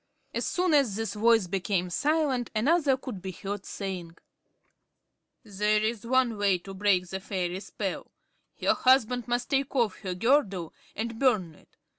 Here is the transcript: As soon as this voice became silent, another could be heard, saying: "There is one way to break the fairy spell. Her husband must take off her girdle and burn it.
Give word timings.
As 0.33 0.47
soon 0.47 0.73
as 0.73 0.95
this 0.95 1.13
voice 1.13 1.45
became 1.45 1.91
silent, 1.91 2.49
another 2.55 2.97
could 2.97 3.21
be 3.21 3.29
heard, 3.31 3.67
saying: 3.67 4.17
"There 5.43 5.79
is 5.79 6.07
one 6.07 6.39
way 6.39 6.57
to 6.57 6.73
break 6.73 7.07
the 7.09 7.19
fairy 7.19 7.59
spell. 7.59 8.07
Her 8.59 8.73
husband 8.73 9.27
must 9.27 9.51
take 9.51 9.75
off 9.75 9.97
her 9.99 10.15
girdle 10.15 10.73
and 10.95 11.19
burn 11.19 11.53
it. 11.53 11.77